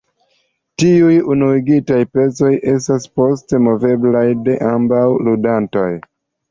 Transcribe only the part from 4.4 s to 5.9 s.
de ambaŭ ludantoj.